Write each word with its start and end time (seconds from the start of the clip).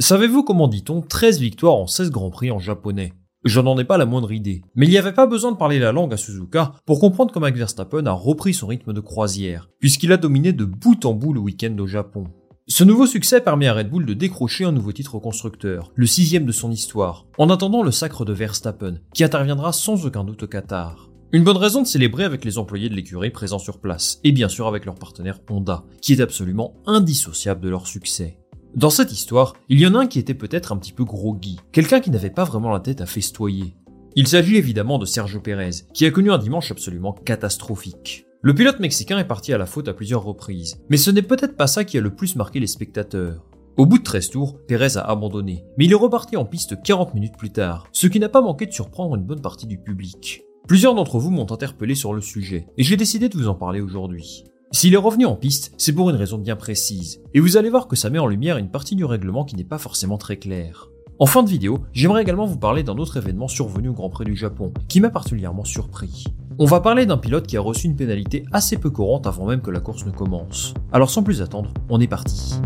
Savez-vous 0.00 0.44
comment 0.44 0.68
dit-on 0.68 1.02
13 1.02 1.40
victoires 1.40 1.74
en 1.74 1.88
16 1.88 2.12
Grands 2.12 2.30
Prix 2.30 2.52
en 2.52 2.60
japonais? 2.60 3.14
Je 3.44 3.58
n'en 3.58 3.76
ai 3.78 3.84
pas 3.84 3.98
la 3.98 4.06
moindre 4.06 4.30
idée. 4.30 4.62
Mais 4.76 4.86
il 4.86 4.90
n'y 4.90 4.96
avait 4.96 5.12
pas 5.12 5.26
besoin 5.26 5.50
de 5.50 5.56
parler 5.56 5.80
la 5.80 5.90
langue 5.90 6.14
à 6.14 6.16
Suzuka 6.16 6.74
pour 6.86 7.00
comprendre 7.00 7.32
comment 7.32 7.50
Verstappen 7.50 8.06
a 8.06 8.12
repris 8.12 8.54
son 8.54 8.68
rythme 8.68 8.92
de 8.92 9.00
croisière, 9.00 9.68
puisqu'il 9.80 10.12
a 10.12 10.16
dominé 10.16 10.52
de 10.52 10.64
bout 10.64 11.04
en 11.04 11.14
bout 11.14 11.32
le 11.32 11.40
week-end 11.40 11.76
au 11.80 11.88
Japon. 11.88 12.28
Ce 12.68 12.84
nouveau 12.84 13.06
succès 13.06 13.40
permet 13.40 13.66
à 13.66 13.74
Red 13.74 13.90
Bull 13.90 14.06
de 14.06 14.14
décrocher 14.14 14.64
un 14.64 14.70
nouveau 14.70 14.92
titre 14.92 15.18
constructeur, 15.18 15.90
le 15.96 16.06
sixième 16.06 16.46
de 16.46 16.52
son 16.52 16.70
histoire, 16.70 17.26
en 17.36 17.50
attendant 17.50 17.82
le 17.82 17.90
sacre 17.90 18.24
de 18.24 18.32
Verstappen, 18.32 19.00
qui 19.14 19.24
interviendra 19.24 19.72
sans 19.72 20.06
aucun 20.06 20.22
doute 20.22 20.44
au 20.44 20.46
Qatar. 20.46 21.10
Une 21.32 21.42
bonne 21.42 21.56
raison 21.56 21.82
de 21.82 21.88
célébrer 21.88 22.22
avec 22.22 22.44
les 22.44 22.58
employés 22.58 22.88
de 22.88 22.94
l'écurie 22.94 23.30
présents 23.30 23.58
sur 23.58 23.80
place, 23.80 24.20
et 24.22 24.30
bien 24.30 24.48
sûr 24.48 24.68
avec 24.68 24.84
leur 24.84 24.94
partenaire 24.94 25.40
Honda, 25.50 25.82
qui 26.00 26.12
est 26.12 26.20
absolument 26.20 26.74
indissociable 26.86 27.60
de 27.60 27.68
leur 27.68 27.88
succès. 27.88 28.37
Dans 28.74 28.90
cette 28.90 29.12
histoire, 29.12 29.54
il 29.68 29.80
y 29.80 29.86
en 29.86 29.94
a 29.94 30.00
un 30.00 30.06
qui 30.06 30.18
était 30.18 30.34
peut-être 30.34 30.72
un 30.72 30.76
petit 30.76 30.92
peu 30.92 31.04
groggy, 31.04 31.58
quelqu'un 31.72 32.00
qui 32.00 32.10
n'avait 32.10 32.30
pas 32.30 32.44
vraiment 32.44 32.70
la 32.70 32.80
tête 32.80 33.00
à 33.00 33.06
festoyer. 33.06 33.74
Il 34.14 34.28
s'agit 34.28 34.56
évidemment 34.56 34.98
de 34.98 35.06
Sergio 35.06 35.40
Pérez, 35.40 35.70
qui 35.94 36.04
a 36.04 36.10
connu 36.10 36.30
un 36.30 36.38
dimanche 36.38 36.70
absolument 36.70 37.12
catastrophique. 37.12 38.26
Le 38.42 38.54
pilote 38.54 38.78
mexicain 38.78 39.18
est 39.18 39.26
parti 39.26 39.52
à 39.52 39.58
la 39.58 39.66
faute 39.66 39.88
à 39.88 39.94
plusieurs 39.94 40.22
reprises, 40.22 40.80
mais 40.90 40.96
ce 40.96 41.10
n'est 41.10 41.22
peut-être 41.22 41.56
pas 41.56 41.66
ça 41.66 41.84
qui 41.84 41.98
a 41.98 42.00
le 42.00 42.14
plus 42.14 42.36
marqué 42.36 42.60
les 42.60 42.66
spectateurs. 42.66 43.46
Au 43.78 43.86
bout 43.86 43.98
de 43.98 44.04
13 44.04 44.30
tours, 44.30 44.58
Pérez 44.66 44.96
a 44.96 45.08
abandonné, 45.08 45.64
mais 45.76 45.86
il 45.86 45.92
est 45.92 45.96
reparti 45.96 46.36
en 46.36 46.44
piste 46.44 46.82
40 46.82 47.14
minutes 47.14 47.36
plus 47.38 47.50
tard, 47.50 47.88
ce 47.92 48.06
qui 48.06 48.20
n'a 48.20 48.28
pas 48.28 48.42
manqué 48.42 48.66
de 48.66 48.72
surprendre 48.72 49.16
une 49.16 49.24
bonne 49.24 49.40
partie 49.40 49.66
du 49.66 49.78
public. 49.78 50.42
Plusieurs 50.66 50.94
d'entre 50.94 51.18
vous 51.18 51.30
m'ont 51.30 51.50
interpellé 51.50 51.94
sur 51.94 52.12
le 52.12 52.20
sujet, 52.20 52.66
et 52.76 52.82
j'ai 52.82 52.96
décidé 52.96 53.28
de 53.28 53.36
vous 53.36 53.48
en 53.48 53.54
parler 53.54 53.80
aujourd'hui. 53.80 54.44
S'il 54.70 54.92
est 54.92 54.98
revenu 54.98 55.24
en 55.24 55.34
piste, 55.34 55.72
c'est 55.78 55.94
pour 55.94 56.10
une 56.10 56.16
raison 56.16 56.36
bien 56.36 56.54
précise, 56.54 57.22
et 57.32 57.40
vous 57.40 57.56
allez 57.56 57.70
voir 57.70 57.88
que 57.88 57.96
ça 57.96 58.10
met 58.10 58.18
en 58.18 58.26
lumière 58.26 58.58
une 58.58 58.70
partie 58.70 58.96
du 58.96 59.04
règlement 59.06 59.44
qui 59.44 59.56
n'est 59.56 59.64
pas 59.64 59.78
forcément 59.78 60.18
très 60.18 60.36
claire. 60.36 60.90
En 61.18 61.24
fin 61.24 61.42
de 61.42 61.48
vidéo, 61.48 61.78
j'aimerais 61.94 62.20
également 62.20 62.44
vous 62.44 62.58
parler 62.58 62.82
d'un 62.82 62.98
autre 62.98 63.16
événement 63.16 63.48
survenu 63.48 63.88
au 63.88 63.94
Grand 63.94 64.10
Prix 64.10 64.26
du 64.26 64.36
Japon, 64.36 64.74
qui 64.86 65.00
m'a 65.00 65.08
particulièrement 65.08 65.64
surpris. 65.64 66.24
On 66.58 66.66
va 66.66 66.80
parler 66.80 67.06
d'un 67.06 67.16
pilote 67.16 67.46
qui 67.46 67.56
a 67.56 67.62
reçu 67.62 67.86
une 67.86 67.96
pénalité 67.96 68.44
assez 68.52 68.76
peu 68.76 68.90
courante 68.90 69.26
avant 69.26 69.46
même 69.46 69.62
que 69.62 69.70
la 69.70 69.80
course 69.80 70.04
ne 70.04 70.10
commence. 70.10 70.74
Alors 70.92 71.08
sans 71.08 71.22
plus 71.22 71.40
attendre, 71.40 71.72
on 71.88 71.98
est 71.98 72.06
parti. 72.06 72.60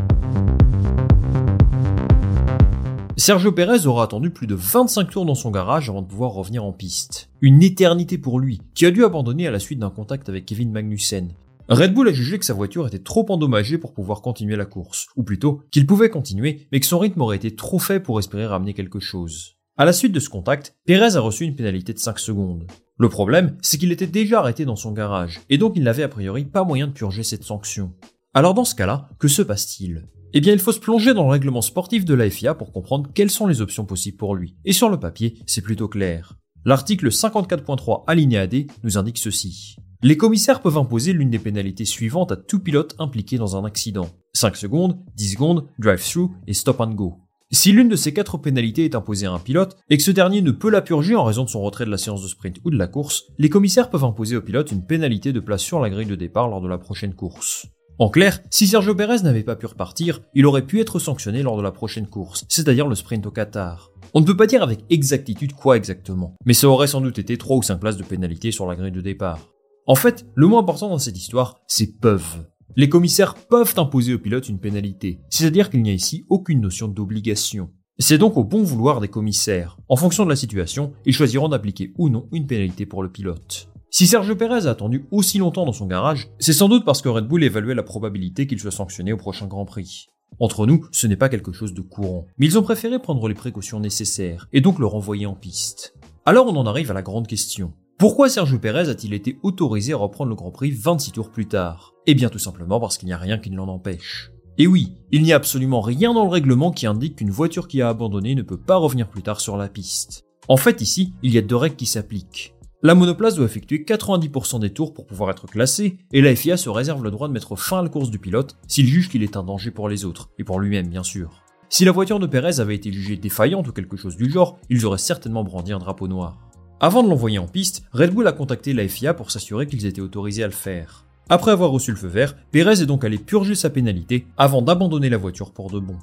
Sergio 3.16 3.52
Pérez 3.52 3.86
aura 3.86 4.04
attendu 4.04 4.30
plus 4.30 4.48
de 4.48 4.56
25 4.56 5.08
tours 5.08 5.24
dans 5.24 5.36
son 5.36 5.52
garage 5.52 5.88
avant 5.88 6.02
de 6.02 6.08
pouvoir 6.08 6.32
revenir 6.32 6.64
en 6.64 6.72
piste. 6.72 7.30
Une 7.40 7.62
éternité 7.62 8.19
pour 8.19 8.40
lui, 8.40 8.60
qui 8.74 8.86
a 8.86 8.90
dû 8.90 9.04
abandonner 9.04 9.46
à 9.46 9.52
la 9.52 9.60
suite 9.60 9.78
d'un 9.78 9.90
contact 9.90 10.28
avec 10.28 10.46
Kevin 10.46 10.72
Magnussen. 10.72 11.28
Red 11.72 11.94
Bull 11.94 12.08
a 12.08 12.12
jugé 12.12 12.38
que 12.38 12.44
sa 12.44 12.52
voiture 12.52 12.86
était 12.86 12.98
trop 12.98 13.24
endommagée 13.30 13.78
pour 13.78 13.94
pouvoir 13.94 14.20
continuer 14.20 14.56
la 14.56 14.66
course, 14.66 15.06
ou 15.16 15.22
plutôt 15.22 15.62
qu'il 15.70 15.86
pouvait 15.86 16.10
continuer, 16.10 16.68
mais 16.70 16.80
que 16.80 16.86
son 16.86 16.98
rythme 16.98 17.22
aurait 17.22 17.36
été 17.36 17.54
trop 17.54 17.78
faible 17.78 18.04
pour 18.04 18.18
espérer 18.18 18.44
ramener 18.44 18.74
quelque 18.74 19.00
chose. 19.00 19.56
À 19.78 19.86
la 19.86 19.94
suite 19.94 20.12
de 20.12 20.20
ce 20.20 20.28
contact, 20.28 20.76
Pérez 20.84 21.16
a 21.16 21.20
reçu 21.20 21.44
une 21.44 21.56
pénalité 21.56 21.94
de 21.94 21.98
5 21.98 22.18
secondes. 22.18 22.66
Le 22.98 23.08
problème, 23.08 23.56
c'est 23.62 23.78
qu'il 23.78 23.90
était 23.90 24.06
déjà 24.06 24.40
arrêté 24.40 24.66
dans 24.66 24.76
son 24.76 24.92
garage, 24.92 25.40
et 25.48 25.56
donc 25.56 25.72
il 25.76 25.82
n'avait 25.82 26.02
a 26.02 26.08
priori 26.08 26.44
pas 26.44 26.62
moyen 26.62 26.88
de 26.88 26.92
purger 26.92 27.22
cette 27.22 27.44
sanction. 27.44 27.94
Alors 28.34 28.52
dans 28.52 28.66
ce 28.66 28.74
cas-là, 28.74 29.08
que 29.18 29.28
se 29.28 29.40
passe-t-il? 29.40 30.06
Eh 30.34 30.42
bien, 30.42 30.52
il 30.52 30.58
faut 30.58 30.72
se 30.72 30.78
plonger 30.78 31.14
dans 31.14 31.24
le 31.24 31.30
règlement 31.30 31.62
sportif 31.62 32.04
de 32.04 32.12
la 32.12 32.28
FIA 32.28 32.54
pour 32.54 32.72
comprendre 32.72 33.08
quelles 33.14 33.30
sont 33.30 33.46
les 33.46 33.62
options 33.62 33.86
possibles 33.86 34.18
pour 34.18 34.34
lui. 34.34 34.56
Et 34.66 34.74
sur 34.74 34.90
le 34.90 35.00
papier, 35.00 35.38
c'est 35.46 35.62
plutôt 35.62 35.88
clair. 35.88 36.36
L'article 36.66 37.08
54.3 37.08 38.04
alinéa 38.06 38.46
D 38.46 38.66
nous 38.82 38.98
indique 38.98 39.18
ceci. 39.18 39.76
Les 40.04 40.16
commissaires 40.16 40.62
peuvent 40.62 40.78
imposer 40.78 41.12
l'une 41.12 41.30
des 41.30 41.38
pénalités 41.38 41.84
suivantes 41.84 42.32
à 42.32 42.36
tout 42.36 42.58
pilote 42.58 42.96
impliqué 42.98 43.38
dans 43.38 43.56
un 43.56 43.64
accident. 43.64 44.08
5 44.32 44.56
secondes, 44.56 44.98
10 45.14 45.34
secondes, 45.34 45.68
drive-through 45.78 46.32
et 46.48 46.54
stop 46.54 46.80
and 46.80 46.94
go. 46.94 47.20
Si 47.52 47.70
l'une 47.70 47.88
de 47.88 47.94
ces 47.94 48.12
quatre 48.12 48.36
pénalités 48.36 48.84
est 48.84 48.96
imposée 48.96 49.26
à 49.26 49.32
un 49.32 49.38
pilote 49.38 49.76
et 49.90 49.96
que 49.96 50.02
ce 50.02 50.10
dernier 50.10 50.42
ne 50.42 50.50
peut 50.50 50.70
la 50.70 50.82
purger 50.82 51.14
en 51.14 51.22
raison 51.22 51.44
de 51.44 51.50
son 51.50 51.62
retrait 51.62 51.84
de 51.84 51.90
la 51.90 51.98
séance 51.98 52.20
de 52.20 52.26
sprint 52.26 52.56
ou 52.64 52.70
de 52.70 52.78
la 52.78 52.88
course, 52.88 53.26
les 53.38 53.48
commissaires 53.48 53.90
peuvent 53.90 54.02
imposer 54.02 54.36
au 54.36 54.42
pilote 54.42 54.72
une 54.72 54.84
pénalité 54.84 55.32
de 55.32 55.38
place 55.38 55.62
sur 55.62 55.78
la 55.78 55.88
grille 55.88 56.06
de 56.06 56.16
départ 56.16 56.48
lors 56.48 56.60
de 56.60 56.69
la 56.69 56.78
prochaine 56.78 57.14
course. 57.14 57.69
En 58.00 58.08
clair, 58.08 58.40
si 58.50 58.66
Sergio 58.66 58.96
Perez 58.96 59.22
n'avait 59.22 59.44
pas 59.44 59.54
pu 59.54 59.66
repartir, 59.66 60.20
il 60.34 60.46
aurait 60.46 60.66
pu 60.66 60.80
être 60.80 60.98
sanctionné 60.98 61.44
lors 61.44 61.56
de 61.56 61.62
la 61.62 61.70
prochaine 61.70 62.08
course, 62.08 62.44
c'est-à-dire 62.48 62.88
le 62.88 62.96
sprint 62.96 63.26
au 63.26 63.30
Qatar. 63.30 63.92
On 64.14 64.20
ne 64.20 64.26
peut 64.26 64.36
pas 64.36 64.48
dire 64.48 64.64
avec 64.64 64.80
exactitude 64.90 65.52
quoi 65.52 65.76
exactement, 65.76 66.34
mais 66.44 66.54
ça 66.54 66.66
aurait 66.66 66.88
sans 66.88 67.00
doute 67.00 67.20
été 67.20 67.38
3 67.38 67.56
ou 67.56 67.62
5 67.62 67.78
places 67.78 67.96
de 67.96 68.02
pénalité 68.02 68.50
sur 68.50 68.66
la 68.66 68.74
grille 68.74 68.90
de 68.90 69.00
départ. 69.00 69.51
En 69.87 69.97
fait, 69.97 70.26
le 70.37 70.47
mot 70.47 70.59
important 70.59 70.88
dans 70.88 70.98
cette 70.98 71.16
histoire, 71.16 71.60
c'est 71.66 71.98
peuvent. 71.98 72.47
Les 72.76 72.88
commissaires 72.88 73.34
peuvent 73.34 73.75
imposer 73.76 74.15
au 74.15 74.19
pilote 74.19 74.48
une 74.48 74.60
pénalité, 74.60 75.19
c'est-à-dire 75.28 75.70
qu'il 75.70 75.82
n'y 75.82 75.91
a 75.91 75.94
ici 75.94 76.25
aucune 76.28 76.60
notion 76.60 76.87
d'obligation. 76.87 77.69
C'est 77.98 78.16
donc 78.16 78.37
au 78.37 78.44
bon 78.44 78.62
vouloir 78.62 79.00
des 79.00 79.09
commissaires. 79.09 79.76
En 79.88 79.97
fonction 79.97 80.25
de 80.25 80.31
la 80.31 80.37
situation, 80.37 80.93
ils 81.04 81.15
choisiront 81.15 81.48
d'appliquer 81.48 81.93
ou 81.98 82.09
non 82.09 82.28
une 82.31 82.47
pénalité 82.47 82.87
pour 82.87 83.03
le 83.03 83.10
pilote. 83.10 83.69
Si 83.91 84.06
Sergio 84.06 84.37
Perez 84.37 84.66
a 84.66 84.70
attendu 84.70 85.04
aussi 85.10 85.38
longtemps 85.38 85.66
dans 85.66 85.72
son 85.72 85.87
garage, 85.87 86.28
c'est 86.38 86.53
sans 86.53 86.69
doute 86.69 86.84
parce 86.84 87.03
que 87.03 87.09
Red 87.09 87.26
Bull 87.26 87.43
évaluait 87.43 87.75
la 87.75 87.82
probabilité 87.82 88.47
qu'il 88.47 88.60
soit 88.60 88.70
sanctionné 88.70 89.12
au 89.12 89.16
prochain 89.16 89.49
Grand 89.49 89.64
Prix. 89.64 90.06
Entre 90.38 90.64
nous, 90.64 90.87
ce 90.93 91.08
n'est 91.08 91.17
pas 91.17 91.28
quelque 91.28 91.52
chose 91.52 91.75
de 91.75 91.82
courant, 91.82 92.26
mais 92.38 92.46
ils 92.46 92.58
ont 92.58 92.62
préféré 92.62 93.00
prendre 93.00 93.26
les 93.26 93.35
précautions 93.35 93.81
nécessaires 93.81 94.49
et 94.52 94.61
donc 94.61 94.78
le 94.78 94.87
renvoyer 94.87 95.26
en 95.26 95.35
piste. 95.35 95.94
Alors 96.25 96.46
on 96.46 96.56
en 96.56 96.67
arrive 96.67 96.93
à 96.93 96.94
la 96.94 97.02
grande 97.02 97.26
question. 97.26 97.73
Pourquoi 98.02 98.28
Sergio 98.28 98.58
Perez 98.58 98.88
a-t-il 98.88 99.14
été 99.14 99.38
autorisé 99.44 99.93
à 99.93 99.96
reprendre 99.96 100.31
le 100.31 100.34
Grand 100.34 100.50
Prix 100.50 100.72
26 100.72 101.12
tours 101.12 101.31
plus 101.31 101.46
tard? 101.46 101.94
Eh 102.08 102.16
bien 102.16 102.31
tout 102.31 102.40
simplement 102.40 102.81
parce 102.81 102.99
qu'il 102.99 103.06
n'y 103.06 103.12
a 103.12 103.16
rien 103.16 103.38
qui 103.38 103.49
ne 103.49 103.56
l'en 103.56 103.69
empêche. 103.69 104.32
Et 104.58 104.66
oui, 104.66 104.94
il 105.12 105.22
n'y 105.22 105.32
a 105.32 105.37
absolument 105.37 105.81
rien 105.81 106.12
dans 106.12 106.25
le 106.25 106.31
règlement 106.31 106.72
qui 106.72 106.88
indique 106.88 107.14
qu'une 107.14 107.31
voiture 107.31 107.69
qui 107.69 107.81
a 107.81 107.88
abandonné 107.88 108.34
ne 108.34 108.43
peut 108.43 108.60
pas 108.60 108.75
revenir 108.75 109.08
plus 109.08 109.22
tard 109.22 109.40
sur 109.40 109.56
la 109.56 109.69
piste. 109.69 110.25
En 110.49 110.56
fait 110.56 110.81
ici, 110.81 111.12
il 111.22 111.32
y 111.32 111.38
a 111.38 111.43
deux 111.43 111.54
règles 111.54 111.76
qui 111.76 111.87
s'appliquent. 111.87 112.56
La 112.82 112.96
monoplace 112.96 113.37
doit 113.37 113.46
effectuer 113.46 113.84
90% 113.87 114.58
des 114.58 114.72
tours 114.72 114.94
pour 114.94 115.06
pouvoir 115.06 115.31
être 115.31 115.46
classée, 115.46 115.99
et 116.12 116.22
la 116.22 116.34
FIA 116.34 116.56
se 116.56 116.70
réserve 116.70 117.04
le 117.04 117.12
droit 117.12 117.28
de 117.28 117.32
mettre 117.32 117.54
fin 117.54 117.78
à 117.78 117.82
la 117.82 117.88
course 117.88 118.10
du 118.10 118.19
pilote 118.19 118.56
s'il 118.66 118.88
juge 118.88 119.10
qu'il 119.10 119.22
est 119.22 119.37
un 119.37 119.44
danger 119.44 119.70
pour 119.70 119.88
les 119.88 120.04
autres, 120.04 120.28
et 120.40 120.44
pour 120.44 120.58
lui-même 120.58 120.88
bien 120.88 121.04
sûr. 121.04 121.44
Si 121.69 121.84
la 121.84 121.93
voiture 121.93 122.19
de 122.19 122.26
Perez 122.26 122.58
avait 122.58 122.75
été 122.75 122.90
jugée 122.90 123.16
défaillante 123.16 123.69
ou 123.69 123.72
quelque 123.72 123.96
chose 123.96 124.16
du 124.16 124.28
genre, 124.28 124.58
ils 124.70 124.84
auraient 124.87 124.99
certainement 124.99 125.44
brandi 125.44 125.72
un 125.72 125.78
drapeau 125.78 126.08
noir. 126.08 126.37
Avant 126.84 127.05
de 127.05 127.08
l'envoyer 127.08 127.38
en 127.38 127.46
piste, 127.46 127.84
Red 127.93 128.12
Bull 128.12 128.26
a 128.26 128.32
contacté 128.32 128.73
la 128.73 128.88
FIA 128.88 129.14
pour 129.14 129.31
s'assurer 129.31 129.69
qu'ils 129.69 129.87
étaient 129.87 130.00
autorisés 130.00 130.43
à 130.43 130.49
le 130.49 130.52
faire. 130.52 131.06
Après 131.29 131.52
avoir 131.52 131.70
reçu 131.70 131.93
le 131.93 131.96
feu 131.96 132.08
vert, 132.08 132.34
Perez 132.50 132.82
est 132.82 132.87
donc 132.87 133.05
allé 133.05 133.19
purger 133.19 133.55
sa 133.55 133.70
pénalité 133.70 134.26
avant 134.37 134.62
d'abandonner 134.62 135.08
la 135.08 135.17
voiture 135.17 135.52
pour 135.52 135.70
de 135.70 135.79
bon. 135.79 135.94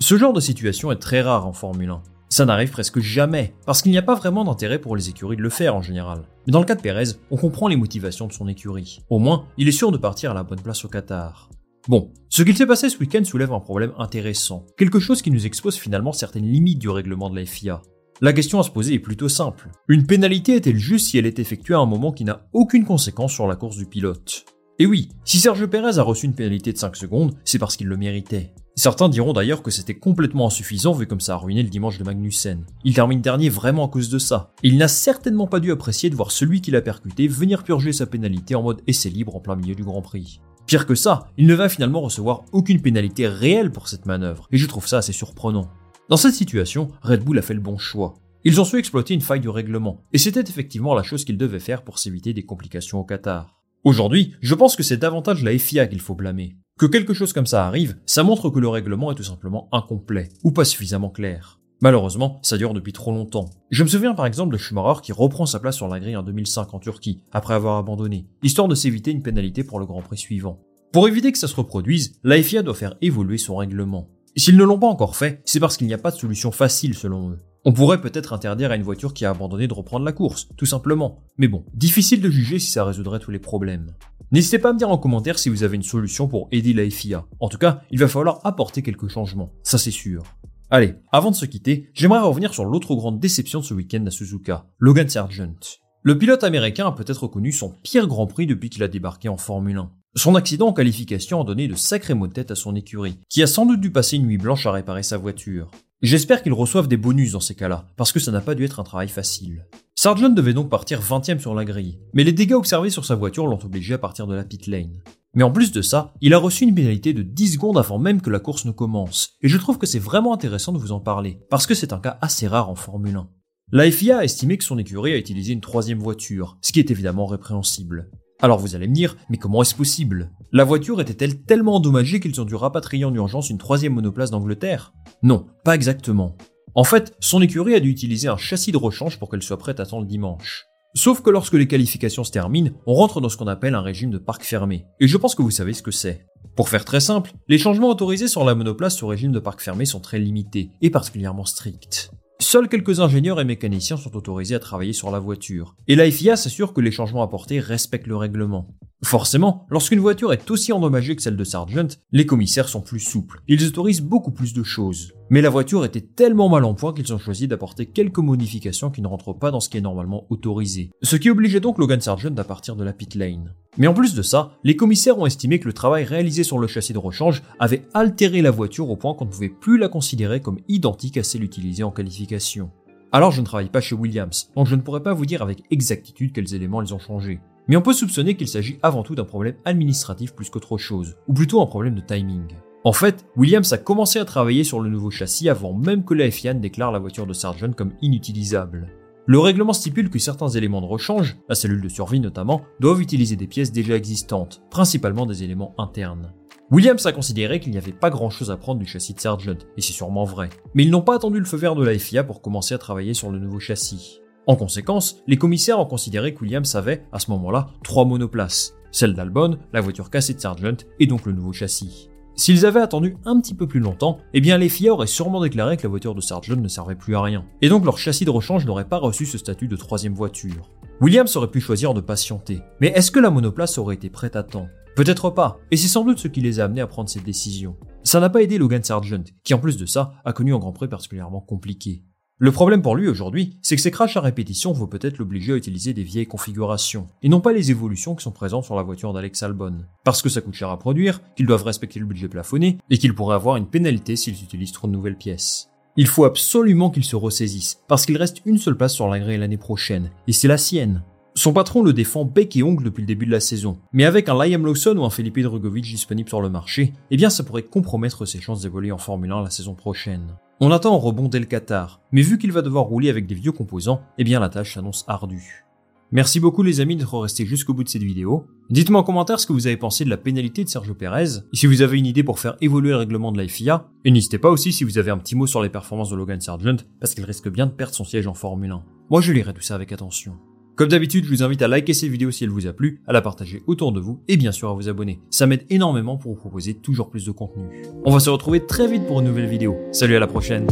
Ce 0.00 0.16
genre 0.16 0.32
de 0.32 0.40
situation 0.40 0.90
est 0.90 0.96
très 0.96 1.22
rare 1.22 1.46
en 1.46 1.52
Formule 1.52 1.90
1. 1.90 2.02
Ça 2.30 2.46
n'arrive 2.46 2.72
presque 2.72 2.98
jamais, 2.98 3.54
parce 3.64 3.80
qu'il 3.80 3.92
n'y 3.92 3.98
a 3.98 4.02
pas 4.02 4.16
vraiment 4.16 4.42
d'intérêt 4.42 4.80
pour 4.80 4.96
les 4.96 5.08
écuries 5.08 5.36
de 5.36 5.42
le 5.42 5.50
faire 5.50 5.76
en 5.76 5.82
général. 5.82 6.22
Mais 6.48 6.50
dans 6.50 6.58
le 6.58 6.66
cas 6.66 6.74
de 6.74 6.82
Perez, 6.82 7.16
on 7.30 7.36
comprend 7.36 7.68
les 7.68 7.76
motivations 7.76 8.26
de 8.26 8.32
son 8.32 8.48
écurie. 8.48 9.02
Au 9.10 9.20
moins, 9.20 9.46
il 9.56 9.68
est 9.68 9.70
sûr 9.70 9.92
de 9.92 9.98
partir 9.98 10.32
à 10.32 10.34
la 10.34 10.42
bonne 10.42 10.60
place 10.60 10.84
au 10.84 10.88
Qatar. 10.88 11.48
Bon, 11.86 12.10
ce 12.28 12.42
qu'il 12.42 12.56
s'est 12.56 12.66
passé 12.66 12.88
ce 12.88 12.98
week-end 12.98 13.22
soulève 13.22 13.52
un 13.52 13.60
problème 13.60 13.92
intéressant, 13.98 14.66
quelque 14.76 14.98
chose 14.98 15.22
qui 15.22 15.30
nous 15.30 15.46
expose 15.46 15.76
finalement 15.76 16.12
certaines 16.12 16.46
limites 16.46 16.80
du 16.80 16.88
règlement 16.88 17.30
de 17.30 17.36
la 17.36 17.46
FIA. 17.46 17.82
La 18.20 18.32
question 18.32 18.60
à 18.60 18.62
se 18.62 18.70
poser 18.70 18.94
est 18.94 19.00
plutôt 19.00 19.28
simple. 19.28 19.70
Une 19.88 20.06
pénalité 20.06 20.54
est-elle 20.54 20.78
juste 20.78 21.08
si 21.08 21.18
elle 21.18 21.26
est 21.26 21.40
effectuée 21.40 21.74
à 21.74 21.80
un 21.80 21.86
moment 21.86 22.12
qui 22.12 22.24
n'a 22.24 22.46
aucune 22.52 22.84
conséquence 22.84 23.32
sur 23.32 23.48
la 23.48 23.56
course 23.56 23.76
du 23.76 23.86
pilote? 23.86 24.44
Et 24.78 24.86
oui, 24.86 25.08
si 25.24 25.38
Sergio 25.38 25.66
Perez 25.66 25.98
a 25.98 26.02
reçu 26.02 26.26
une 26.26 26.34
pénalité 26.34 26.72
de 26.72 26.78
5 26.78 26.94
secondes, 26.94 27.34
c'est 27.44 27.58
parce 27.58 27.76
qu'il 27.76 27.88
le 27.88 27.96
méritait. 27.96 28.54
Certains 28.76 29.08
diront 29.08 29.32
d'ailleurs 29.32 29.62
que 29.62 29.70
c'était 29.70 29.94
complètement 29.94 30.46
insuffisant 30.46 30.92
vu 30.92 31.06
comme 31.06 31.20
ça 31.20 31.34
a 31.34 31.36
ruiné 31.36 31.62
le 31.62 31.68
dimanche 31.68 31.98
de 31.98 32.04
Magnussen. 32.04 32.64
Il 32.84 32.94
termine 32.94 33.20
dernier 33.20 33.48
vraiment 33.48 33.86
à 33.86 33.88
cause 33.88 34.10
de 34.10 34.18
ça. 34.18 34.52
il 34.62 34.78
n'a 34.78 34.88
certainement 34.88 35.46
pas 35.46 35.60
dû 35.60 35.72
apprécier 35.72 36.08
de 36.08 36.16
voir 36.16 36.30
celui 36.30 36.60
qui 36.60 36.70
l'a 36.70 36.82
percuté 36.82 37.26
venir 37.26 37.64
purger 37.64 37.92
sa 37.92 38.06
pénalité 38.06 38.54
en 38.54 38.62
mode 38.62 38.82
essai 38.86 39.10
libre 39.10 39.34
en 39.34 39.40
plein 39.40 39.56
milieu 39.56 39.74
du 39.74 39.84
Grand 39.84 40.02
Prix. 40.02 40.40
Pire 40.66 40.86
que 40.86 40.94
ça, 40.94 41.28
il 41.36 41.46
ne 41.46 41.54
va 41.54 41.68
finalement 41.68 42.00
recevoir 42.00 42.44
aucune 42.52 42.80
pénalité 42.80 43.28
réelle 43.28 43.70
pour 43.70 43.86
cette 43.86 44.06
manœuvre, 44.06 44.48
et 44.50 44.56
je 44.56 44.66
trouve 44.66 44.88
ça 44.88 44.98
assez 44.98 45.12
surprenant. 45.12 45.68
Dans 46.10 46.18
cette 46.18 46.34
situation, 46.34 46.90
Red 47.00 47.24
Bull 47.24 47.38
a 47.38 47.42
fait 47.42 47.54
le 47.54 47.60
bon 47.60 47.78
choix. 47.78 48.16
Ils 48.44 48.60
ont 48.60 48.66
su 48.66 48.76
exploiter 48.76 49.14
une 49.14 49.22
faille 49.22 49.40
du 49.40 49.48
règlement, 49.48 50.04
et 50.12 50.18
c'était 50.18 50.42
effectivement 50.42 50.94
la 50.94 51.02
chose 51.02 51.24
qu'ils 51.24 51.38
devaient 51.38 51.58
faire 51.58 51.82
pour 51.82 51.98
s'éviter 51.98 52.34
des 52.34 52.44
complications 52.44 53.00
au 53.00 53.04
Qatar. 53.04 53.58
Aujourd'hui, 53.84 54.34
je 54.42 54.54
pense 54.54 54.76
que 54.76 54.82
c'est 54.82 54.98
davantage 54.98 55.42
la 55.42 55.58
FIA 55.58 55.86
qu'il 55.86 56.02
faut 56.02 56.14
blâmer. 56.14 56.56
Que 56.78 56.84
quelque 56.84 57.14
chose 57.14 57.32
comme 57.32 57.46
ça 57.46 57.66
arrive, 57.66 57.96
ça 58.04 58.22
montre 58.22 58.50
que 58.50 58.58
le 58.58 58.68
règlement 58.68 59.12
est 59.12 59.14
tout 59.14 59.22
simplement 59.22 59.68
incomplet, 59.72 60.28
ou 60.42 60.52
pas 60.52 60.66
suffisamment 60.66 61.08
clair. 61.08 61.58
Malheureusement, 61.80 62.38
ça 62.42 62.58
dure 62.58 62.74
depuis 62.74 62.92
trop 62.92 63.12
longtemps. 63.12 63.48
Je 63.70 63.82
me 63.82 63.88
souviens 63.88 64.14
par 64.14 64.26
exemple 64.26 64.52
de 64.52 64.58
Schumacher 64.58 65.00
qui 65.02 65.12
reprend 65.12 65.46
sa 65.46 65.58
place 65.58 65.76
sur 65.76 65.88
la 65.88 66.00
grille 66.00 66.16
en 66.16 66.22
2005 66.22 66.74
en 66.74 66.80
Turquie, 66.80 67.22
après 67.32 67.54
avoir 67.54 67.78
abandonné, 67.78 68.26
histoire 68.42 68.68
de 68.68 68.74
s'éviter 68.74 69.10
une 69.10 69.22
pénalité 69.22 69.64
pour 69.64 69.78
le 69.78 69.86
Grand 69.86 70.02
Prix 70.02 70.18
suivant. 70.18 70.60
Pour 70.92 71.08
éviter 71.08 71.32
que 71.32 71.38
ça 71.38 71.48
se 71.48 71.56
reproduise, 71.56 72.20
la 72.22 72.42
FIA 72.42 72.62
doit 72.62 72.74
faire 72.74 72.94
évoluer 73.00 73.38
son 73.38 73.56
règlement. 73.56 74.10
S'ils 74.36 74.56
ne 74.56 74.64
l'ont 74.64 74.78
pas 74.78 74.88
encore 74.88 75.14
fait, 75.14 75.40
c'est 75.44 75.60
parce 75.60 75.76
qu'il 75.76 75.86
n'y 75.86 75.94
a 75.94 75.98
pas 75.98 76.10
de 76.10 76.16
solution 76.16 76.50
facile 76.50 76.94
selon 76.94 77.30
eux. 77.30 77.38
On 77.64 77.72
pourrait 77.72 78.00
peut-être 78.00 78.32
interdire 78.32 78.72
à 78.72 78.76
une 78.76 78.82
voiture 78.82 79.14
qui 79.14 79.24
a 79.24 79.30
abandonné 79.30 79.68
de 79.68 79.74
reprendre 79.74 80.04
la 80.04 80.12
course, 80.12 80.48
tout 80.56 80.66
simplement. 80.66 81.22
Mais 81.38 81.46
bon, 81.46 81.64
difficile 81.72 82.20
de 82.20 82.28
juger 82.28 82.58
si 82.58 82.72
ça 82.72 82.84
résoudrait 82.84 83.20
tous 83.20 83.30
les 83.30 83.38
problèmes. 83.38 83.94
N'hésitez 84.32 84.58
pas 84.58 84.70
à 84.70 84.72
me 84.72 84.78
dire 84.78 84.90
en 84.90 84.98
commentaire 84.98 85.38
si 85.38 85.48
vous 85.48 85.62
avez 85.62 85.76
une 85.76 85.84
solution 85.84 86.26
pour 86.26 86.48
aider 86.50 86.72
la 86.72 86.90
FIA. 86.90 87.24
En 87.38 87.48
tout 87.48 87.58
cas, 87.58 87.82
il 87.92 87.98
va 88.00 88.08
falloir 88.08 88.40
apporter 88.44 88.82
quelques 88.82 89.08
changements, 89.08 89.52
ça 89.62 89.78
c'est 89.78 89.92
sûr. 89.92 90.24
Allez, 90.68 90.94
avant 91.12 91.30
de 91.30 91.36
se 91.36 91.46
quitter, 91.46 91.90
j'aimerais 91.94 92.20
revenir 92.20 92.52
sur 92.52 92.64
l'autre 92.64 92.96
grande 92.96 93.20
déception 93.20 93.60
de 93.60 93.64
ce 93.64 93.74
week-end 93.74 94.04
à 94.04 94.10
Suzuka, 94.10 94.66
Logan 94.78 95.08
Sargent. 95.08 95.78
Le 96.02 96.18
pilote 96.18 96.42
américain 96.42 96.88
a 96.88 96.92
peut-être 96.92 97.28
connu 97.28 97.52
son 97.52 97.70
pire 97.82 98.08
Grand 98.08 98.26
Prix 98.26 98.46
depuis 98.46 98.68
qu'il 98.68 98.82
a 98.82 98.88
débarqué 98.88 99.28
en 99.28 99.36
Formule 99.36 99.78
1. 99.78 99.90
Son 100.16 100.36
accident 100.36 100.68
en 100.68 100.72
qualification 100.72 101.40
a 101.40 101.44
donné 101.44 101.66
de 101.66 101.74
sacrés 101.74 102.14
mots 102.14 102.28
de 102.28 102.32
tête 102.32 102.52
à 102.52 102.54
son 102.54 102.76
écurie, 102.76 103.18
qui 103.28 103.42
a 103.42 103.48
sans 103.48 103.66
doute 103.66 103.80
dû 103.80 103.90
passer 103.90 104.14
une 104.14 104.26
nuit 104.26 104.38
blanche 104.38 104.64
à 104.64 104.70
réparer 104.70 105.02
sa 105.02 105.18
voiture. 105.18 105.72
J'espère 106.02 106.40
qu'ils 106.40 106.52
reçoivent 106.52 106.86
des 106.86 106.96
bonus 106.96 107.32
dans 107.32 107.40
ces 107.40 107.56
cas-là, 107.56 107.86
parce 107.96 108.12
que 108.12 108.20
ça 108.20 108.30
n'a 108.30 108.40
pas 108.40 108.54
dû 108.54 108.64
être 108.64 108.78
un 108.78 108.84
travail 108.84 109.08
facile. 109.08 109.66
Sargent 109.96 110.28
devait 110.28 110.54
donc 110.54 110.70
partir 110.70 111.00
20ème 111.00 111.40
sur 111.40 111.52
la 111.52 111.64
grille, 111.64 111.98
mais 112.12 112.22
les 112.22 112.32
dégâts 112.32 112.52
observés 112.52 112.90
sur 112.90 113.04
sa 113.04 113.16
voiture 113.16 113.48
l'ont 113.48 113.58
obligé 113.64 113.94
à 113.94 113.98
partir 113.98 114.28
de 114.28 114.36
la 114.36 114.44
pit 114.44 114.68
lane. 114.68 115.02
Mais 115.34 115.42
en 115.42 115.50
plus 115.50 115.72
de 115.72 115.82
ça, 115.82 116.14
il 116.20 116.32
a 116.32 116.38
reçu 116.38 116.62
une 116.62 116.76
pénalité 116.76 117.12
de 117.12 117.22
10 117.22 117.54
secondes 117.54 117.78
avant 117.78 117.98
même 117.98 118.22
que 118.22 118.30
la 118.30 118.38
course 118.38 118.66
ne 118.66 118.70
commence, 118.70 119.32
et 119.42 119.48
je 119.48 119.58
trouve 119.58 119.78
que 119.78 119.86
c'est 119.86 119.98
vraiment 119.98 120.32
intéressant 120.32 120.70
de 120.70 120.78
vous 120.78 120.92
en 120.92 121.00
parler, 121.00 121.40
parce 121.50 121.66
que 121.66 121.74
c'est 121.74 121.92
un 121.92 121.98
cas 121.98 122.18
assez 122.20 122.46
rare 122.46 122.70
en 122.70 122.76
Formule 122.76 123.16
1. 123.16 123.28
La 123.72 123.90
FIA 123.90 124.18
a 124.18 124.24
estimé 124.24 124.58
que 124.58 124.64
son 124.64 124.78
écurie 124.78 125.12
a 125.12 125.18
utilisé 125.18 125.52
une 125.52 125.60
troisième 125.60 125.98
voiture, 125.98 126.56
ce 126.60 126.70
qui 126.70 126.78
est 126.78 126.92
évidemment 126.92 127.26
répréhensible. 127.26 128.10
Alors 128.40 128.58
vous 128.58 128.74
allez 128.74 128.88
me 128.88 128.94
dire, 128.94 129.16
mais 129.30 129.36
comment 129.36 129.62
est-ce 129.62 129.74
possible? 129.74 130.30
La 130.52 130.64
voiture 130.64 131.00
était-elle 131.00 131.42
tellement 131.42 131.76
endommagée 131.76 132.20
qu'ils 132.20 132.40
ont 132.40 132.44
dû 132.44 132.54
rapatrier 132.54 133.04
en 133.04 133.14
urgence 133.14 133.50
une 133.50 133.58
troisième 133.58 133.94
monoplace 133.94 134.30
d'Angleterre? 134.30 134.92
Non, 135.22 135.46
pas 135.64 135.74
exactement. 135.74 136.36
En 136.74 136.84
fait, 136.84 137.14
son 137.20 137.40
écurie 137.40 137.74
a 137.74 137.80
dû 137.80 137.90
utiliser 137.90 138.28
un 138.28 138.36
châssis 138.36 138.72
de 138.72 138.76
rechange 138.76 139.18
pour 139.18 139.30
qu'elle 139.30 139.42
soit 139.42 139.58
prête 139.58 139.80
à 139.80 139.86
temps 139.86 140.00
le 140.00 140.06
dimanche. 140.06 140.66
Sauf 140.96 141.22
que 141.22 141.30
lorsque 141.30 141.54
les 141.54 141.66
qualifications 141.66 142.22
se 142.22 142.30
terminent, 142.30 142.70
on 142.86 142.94
rentre 142.94 143.20
dans 143.20 143.28
ce 143.28 143.36
qu'on 143.36 143.48
appelle 143.48 143.74
un 143.74 143.82
régime 143.82 144.10
de 144.10 144.18
parc 144.18 144.42
fermé. 144.42 144.86
Et 145.00 145.08
je 145.08 145.16
pense 145.16 145.34
que 145.34 145.42
vous 145.42 145.50
savez 145.50 145.72
ce 145.72 145.82
que 145.82 145.90
c'est. 145.90 146.26
Pour 146.56 146.68
faire 146.68 146.84
très 146.84 147.00
simple, 147.00 147.32
les 147.48 147.58
changements 147.58 147.90
autorisés 147.90 148.28
sur 148.28 148.44
la 148.44 148.54
monoplace 148.54 149.02
au 149.02 149.08
régime 149.08 149.32
de 149.32 149.40
parc 149.40 149.60
fermé 149.60 149.86
sont 149.86 149.98
très 149.98 150.20
limités 150.20 150.70
et 150.82 150.90
particulièrement 150.90 151.44
stricts. 151.44 152.10
Seuls 152.54 152.68
quelques 152.68 153.00
ingénieurs 153.00 153.40
et 153.40 153.44
mécaniciens 153.44 153.96
sont 153.96 154.16
autorisés 154.16 154.54
à 154.54 154.60
travailler 154.60 154.92
sur 154.92 155.10
la 155.10 155.18
voiture, 155.18 155.74
et 155.88 155.96
la 155.96 156.08
FIA 156.08 156.36
s'assure 156.36 156.72
que 156.72 156.80
les 156.80 156.92
changements 156.92 157.24
apportés 157.24 157.58
respectent 157.58 158.06
le 158.06 158.14
règlement. 158.14 158.68
Forcément, 159.04 159.66
lorsqu'une 159.68 160.00
voiture 160.00 160.32
est 160.32 160.50
aussi 160.50 160.72
endommagée 160.72 161.14
que 161.14 161.20
celle 161.20 161.36
de 161.36 161.44
Sargent, 161.44 162.00
les 162.10 162.24
commissaires 162.24 162.70
sont 162.70 162.80
plus 162.80 163.00
souples. 163.00 163.42
Ils 163.48 163.66
autorisent 163.66 164.00
beaucoup 164.00 164.30
plus 164.30 164.54
de 164.54 164.62
choses. 164.62 165.12
Mais 165.28 165.42
la 165.42 165.50
voiture 165.50 165.84
était 165.84 166.00
tellement 166.00 166.48
mal 166.48 166.64
en 166.64 166.72
point 166.72 166.94
qu'ils 166.94 167.12
ont 167.12 167.18
choisi 167.18 167.46
d'apporter 167.46 167.84
quelques 167.84 168.18
modifications 168.18 168.90
qui 168.90 169.02
ne 169.02 169.06
rentrent 169.06 169.34
pas 169.34 169.50
dans 169.50 169.60
ce 169.60 169.68
qui 169.68 169.76
est 169.76 169.82
normalement 169.82 170.24
autorisé. 170.30 170.90
Ce 171.02 171.16
qui 171.16 171.28
obligeait 171.28 171.60
donc 171.60 171.76
Logan 171.76 172.00
Sargent 172.00 172.34
à 172.38 172.44
partir 172.44 172.76
de 172.76 172.84
la 172.84 172.94
pit 172.94 173.14
lane. 173.14 173.52
Mais 173.76 173.88
en 173.88 173.94
plus 173.94 174.14
de 174.14 174.22
ça, 174.22 174.52
les 174.64 174.74
commissaires 174.74 175.18
ont 175.18 175.26
estimé 175.26 175.58
que 175.58 175.66
le 175.66 175.74
travail 175.74 176.04
réalisé 176.04 176.42
sur 176.42 176.58
le 176.58 176.66
châssis 176.66 176.94
de 176.94 176.98
rechange 176.98 177.42
avait 177.58 177.86
altéré 177.92 178.40
la 178.40 178.50
voiture 178.50 178.88
au 178.88 178.96
point 178.96 179.12
qu'on 179.12 179.26
ne 179.26 179.30
pouvait 179.30 179.50
plus 179.50 179.76
la 179.76 179.88
considérer 179.88 180.40
comme 180.40 180.60
identique 180.68 181.18
à 181.18 181.22
celle 181.22 181.44
utilisée 181.44 181.82
en 181.82 181.90
qualification. 181.90 182.70
Alors 183.12 183.32
je 183.32 183.42
ne 183.42 183.46
travaille 183.46 183.68
pas 183.68 183.82
chez 183.82 183.94
Williams, 183.94 184.50
donc 184.56 184.66
je 184.66 184.74
ne 184.74 184.80
pourrais 184.80 185.02
pas 185.02 185.12
vous 185.12 185.26
dire 185.26 185.42
avec 185.42 185.62
exactitude 185.70 186.32
quels 186.32 186.54
éléments 186.54 186.80
ils 186.80 186.94
ont 186.94 186.98
changé. 186.98 187.40
Mais 187.68 187.76
on 187.76 187.82
peut 187.82 187.92
soupçonner 187.92 188.36
qu'il 188.36 188.48
s'agit 188.48 188.78
avant 188.82 189.02
tout 189.02 189.14
d'un 189.14 189.24
problème 189.24 189.56
administratif 189.64 190.34
plus 190.34 190.50
qu'autre 190.50 190.76
chose, 190.76 191.16
ou 191.28 191.32
plutôt 191.32 191.62
un 191.62 191.66
problème 191.66 191.94
de 191.94 192.00
timing. 192.00 192.48
En 192.84 192.92
fait, 192.92 193.24
Williams 193.36 193.72
a 193.72 193.78
commencé 193.78 194.18
à 194.18 194.26
travailler 194.26 194.62
sur 194.62 194.80
le 194.80 194.90
nouveau 194.90 195.10
châssis 195.10 195.48
avant 195.48 195.72
même 195.72 196.04
que 196.04 196.12
la 196.12 196.30
FIA 196.30 196.52
déclare 196.52 196.92
la 196.92 196.98
voiture 196.98 197.26
de 197.26 197.32
Sargent 197.32 197.72
comme 197.72 197.94
inutilisable. 198.02 198.88
Le 199.26 199.38
règlement 199.38 199.72
stipule 199.72 200.10
que 200.10 200.18
certains 200.18 200.50
éléments 200.50 200.82
de 200.82 200.86
rechange, 200.86 201.38
la 201.48 201.54
cellule 201.54 201.80
de 201.80 201.88
survie 201.88 202.20
notamment, 202.20 202.60
doivent 202.80 203.00
utiliser 203.00 203.36
des 203.36 203.46
pièces 203.46 203.72
déjà 203.72 203.96
existantes, 203.96 204.60
principalement 204.70 205.24
des 205.24 205.42
éléments 205.44 205.74
internes. 205.78 206.34
Williams 206.70 207.06
a 207.06 207.12
considéré 207.12 207.58
qu'il 207.58 207.72
n'y 207.72 207.78
avait 207.78 207.92
pas 207.92 208.10
grand 208.10 208.28
chose 208.28 208.50
à 208.50 208.58
prendre 208.58 208.80
du 208.80 208.86
châssis 208.86 209.14
de 209.14 209.20
Sargent, 209.20 209.56
et 209.78 209.80
c'est 209.80 209.94
sûrement 209.94 210.24
vrai. 210.24 210.50
Mais 210.74 210.82
ils 210.82 210.90
n'ont 210.90 211.00
pas 211.00 211.14
attendu 211.14 211.38
le 211.38 211.46
feu 211.46 211.56
vert 211.56 211.74
de 211.74 211.84
la 211.84 211.98
FIA 211.98 212.22
pour 212.22 212.42
commencer 212.42 212.74
à 212.74 212.78
travailler 212.78 213.14
sur 213.14 213.30
le 213.30 213.38
nouveau 213.38 213.60
châssis. 213.60 214.20
En 214.46 214.56
conséquence, 214.56 215.22
les 215.26 215.38
commissaires 215.38 215.80
ont 215.80 215.86
considéré 215.86 216.34
que 216.34 216.40
Williams 216.40 216.74
avait, 216.74 217.06
à 217.12 217.18
ce 217.18 217.30
moment-là, 217.30 217.68
trois 217.82 218.04
monoplaces. 218.04 218.74
Celle 218.92 219.14
d'Albon, 219.14 219.58
la 219.72 219.80
voiture 219.80 220.10
cassée 220.10 220.34
de 220.34 220.40
Sargent, 220.40 220.84
et 221.00 221.06
donc 221.06 221.24
le 221.24 221.32
nouveau 221.32 221.52
châssis. 221.52 222.10
S'ils 222.36 222.66
avaient 222.66 222.80
attendu 222.80 223.16
un 223.24 223.40
petit 223.40 223.54
peu 223.54 223.66
plus 223.66 223.80
longtemps, 223.80 224.18
eh 224.34 224.40
bien 224.40 224.58
les 224.58 224.68
FIA 224.68 224.92
auraient 224.92 225.06
sûrement 225.06 225.40
déclaré 225.40 225.76
que 225.76 225.84
la 225.84 225.88
voiture 225.88 226.14
de 226.14 226.20
Sargent 226.20 226.56
ne 226.56 226.68
servait 226.68 226.94
plus 226.94 227.16
à 227.16 227.22
rien. 227.22 227.46
Et 227.62 227.68
donc 227.68 227.84
leur 227.84 227.96
châssis 227.96 228.24
de 228.24 228.30
rechange 228.30 228.66
n'aurait 228.66 228.88
pas 228.88 228.98
reçu 228.98 229.24
ce 229.24 229.38
statut 229.38 229.68
de 229.68 229.76
troisième 229.76 230.14
voiture. 230.14 230.70
Williams 231.00 231.36
aurait 231.36 231.50
pu 231.50 231.60
choisir 231.60 231.94
de 231.94 232.00
patienter. 232.00 232.60
Mais 232.80 232.88
est-ce 232.88 233.10
que 233.10 233.20
la 233.20 233.30
monoplace 233.30 233.78
aurait 233.78 233.94
été 233.94 234.10
prête 234.10 234.36
à 234.36 234.42
temps? 234.42 234.68
Peut-être 234.96 235.30
pas, 235.30 235.58
et 235.70 235.76
c'est 235.76 235.88
sans 235.88 236.04
doute 236.04 236.18
ce 236.18 236.28
qui 236.28 236.40
les 236.40 236.60
a 236.60 236.64
amenés 236.64 236.80
à 236.80 236.86
prendre 236.86 237.08
cette 237.08 237.24
décision. 237.24 237.76
Ça 238.04 238.20
n'a 238.20 238.30
pas 238.30 238.42
aidé 238.42 238.58
Logan 238.58 238.82
Sargent, 238.82 239.24
qui 239.42 239.54
en 239.54 239.58
plus 239.58 239.76
de 239.76 239.86
ça 239.86 240.12
a 240.24 240.32
connu 240.32 240.54
un 240.54 240.58
Grand 240.58 240.72
Prix 240.72 240.88
particulièrement 240.88 241.40
compliqué. 241.40 242.04
Le 242.44 242.52
problème 242.52 242.82
pour 242.82 242.94
lui 242.94 243.08
aujourd'hui, 243.08 243.56
c'est 243.62 243.74
que 243.74 243.80
ces 243.80 243.90
crashs 243.90 244.18
à 244.18 244.20
répétition 244.20 244.74
vont 244.74 244.86
peut-être 244.86 245.16
l'obliger 245.16 245.54
à 245.54 245.56
utiliser 245.56 245.94
des 245.94 246.02
vieilles 246.02 246.26
configurations, 246.26 247.06
et 247.22 247.30
non 247.30 247.40
pas 247.40 247.54
les 247.54 247.70
évolutions 247.70 248.14
qui 248.14 248.22
sont 248.22 248.32
présentes 248.32 248.66
sur 248.66 248.76
la 248.76 248.82
voiture 248.82 249.14
d'Alex 249.14 249.42
Albon. 249.42 249.86
Parce 250.04 250.20
que 250.20 250.28
ça 250.28 250.42
coûte 250.42 250.52
cher 250.52 250.68
à 250.68 250.78
produire, 250.78 251.22
qu'ils 251.36 251.46
doivent 251.46 251.64
respecter 251.64 252.00
le 252.00 252.04
budget 252.04 252.28
plafonné, 252.28 252.76
et 252.90 252.98
qu'ils 252.98 253.14
pourraient 253.14 253.36
avoir 253.36 253.56
une 253.56 253.64
pénalité 253.64 254.14
s'ils 254.14 254.42
utilisent 254.42 254.72
trop 254.72 254.86
de 254.86 254.92
nouvelles 254.92 255.16
pièces. 255.16 255.70
Il 255.96 256.06
faut 256.06 256.26
absolument 256.26 256.90
qu'il 256.90 257.04
se 257.04 257.16
ressaisisse, 257.16 257.80
parce 257.88 258.04
qu'il 258.04 258.18
reste 258.18 258.42
une 258.44 258.58
seule 258.58 258.76
place 258.76 258.92
sur 258.92 259.08
la 259.08 259.20
grille 259.20 259.38
l'année 259.38 259.56
prochaine, 259.56 260.10
et 260.28 260.34
c'est 260.34 260.46
la 260.46 260.58
sienne. 260.58 261.02
Son 261.34 261.54
patron 261.54 261.82
le 261.82 261.94
défend 261.94 262.26
bec 262.26 262.54
et 262.56 262.62
ongle 262.62 262.84
depuis 262.84 263.00
le 263.00 263.06
début 263.06 263.24
de 263.24 263.32
la 263.32 263.40
saison, 263.40 263.78
mais 263.94 264.04
avec 264.04 264.28
un 264.28 264.34
Liam 264.34 264.66
Lawson 264.66 264.98
ou 264.98 265.04
un 265.06 265.10
Felipe 265.10 265.40
Drugovic 265.40 265.84
disponible 265.86 266.28
sur 266.28 266.42
le 266.42 266.50
marché, 266.50 266.92
eh 267.10 267.16
bien 267.16 267.30
ça 267.30 267.42
pourrait 267.42 267.62
compromettre 267.62 268.26
ses 268.26 268.42
chances 268.42 268.60
d'évoluer 268.60 268.92
en 268.92 268.98
Formule 268.98 269.32
1 269.32 269.44
la 269.44 269.48
saison 269.50 269.72
prochaine. 269.72 270.36
On 270.60 270.70
attend 270.70 270.94
un 270.94 270.98
rebond 270.98 271.28
dès 271.28 271.40
le 271.40 271.46
Qatar, 271.46 272.00
mais 272.12 272.22
vu 272.22 272.38
qu'il 272.38 272.52
va 272.52 272.62
devoir 272.62 272.84
rouler 272.84 273.10
avec 273.10 273.26
des 273.26 273.34
vieux 273.34 273.50
composants, 273.50 274.02
eh 274.18 274.24
bien 274.24 274.38
la 274.38 274.48
tâche 274.48 274.74
s'annonce 274.74 275.04
ardue. 275.08 275.64
Merci 276.12 276.38
beaucoup 276.38 276.62
les 276.62 276.80
amis 276.80 276.94
d'être 276.94 277.18
restés 277.18 277.44
jusqu'au 277.44 277.74
bout 277.74 277.82
de 277.82 277.88
cette 277.88 278.04
vidéo. 278.04 278.46
Dites-moi 278.70 279.00
en 279.00 279.04
commentaire 279.04 279.40
ce 279.40 279.46
que 279.48 279.52
vous 279.52 279.66
avez 279.66 279.76
pensé 279.76 280.04
de 280.04 280.10
la 280.10 280.16
pénalité 280.16 280.62
de 280.62 280.68
Sergio 280.68 280.94
Perez, 280.94 281.38
et 281.52 281.56
si 281.56 281.66
vous 281.66 281.82
avez 281.82 281.98
une 281.98 282.06
idée 282.06 282.22
pour 282.22 282.38
faire 282.38 282.56
évoluer 282.60 282.90
le 282.90 282.98
règlement 282.98 283.32
de 283.32 283.38
la 283.38 283.48
FIA, 283.48 283.88
et 284.04 284.12
n'hésitez 284.12 284.38
pas 284.38 284.50
aussi 284.50 284.72
si 284.72 284.84
vous 284.84 284.96
avez 284.96 285.10
un 285.10 285.18
petit 285.18 285.34
mot 285.34 285.48
sur 285.48 285.60
les 285.60 285.70
performances 285.70 286.10
de 286.10 286.16
Logan 286.16 286.40
Sargent, 286.40 286.76
parce 287.00 287.16
qu'il 287.16 287.24
risque 287.24 287.48
bien 287.48 287.66
de 287.66 287.72
perdre 287.72 287.94
son 287.94 288.04
siège 288.04 288.28
en 288.28 288.34
Formule 288.34 288.70
1. 288.70 288.84
Moi 289.10 289.20
je 289.20 289.32
lirai 289.32 289.52
tout 289.54 289.60
ça 289.60 289.74
avec 289.74 289.90
attention. 289.90 290.34
Comme 290.76 290.88
d'habitude, 290.88 291.24
je 291.24 291.30
vous 291.30 291.44
invite 291.44 291.62
à 291.62 291.68
liker 291.68 291.94
cette 291.94 292.10
vidéo 292.10 292.32
si 292.32 292.42
elle 292.42 292.50
vous 292.50 292.66
a 292.66 292.72
plu, 292.72 293.00
à 293.06 293.12
la 293.12 293.20
partager 293.20 293.62
autour 293.68 293.92
de 293.92 294.00
vous 294.00 294.20
et 294.26 294.36
bien 294.36 294.50
sûr 294.50 294.70
à 294.70 294.74
vous 294.74 294.88
abonner. 294.88 295.20
Ça 295.30 295.46
m'aide 295.46 295.64
énormément 295.70 296.16
pour 296.16 296.32
vous 296.32 296.38
proposer 296.38 296.74
toujours 296.74 297.10
plus 297.10 297.24
de 297.24 297.30
contenu. 297.30 297.64
On 298.04 298.10
va 298.10 298.18
se 298.18 298.30
retrouver 298.30 298.66
très 298.66 298.88
vite 298.88 299.06
pour 299.06 299.20
une 299.20 299.26
nouvelle 299.26 299.46
vidéo. 299.46 299.76
Salut 299.92 300.16
à 300.16 300.20
la 300.20 300.26
prochaine 300.26 300.66